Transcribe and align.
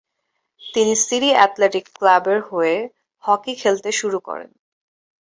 তিনি 0.63 0.93
City 0.97 1.29
Athletic 1.35 1.85
ক্লাবের 1.97 2.39
হয়ে 2.49 2.75
হকি 3.23 3.53
খেলতে 3.55 3.89
শুরু 3.91 4.19
করেন। 4.19 4.51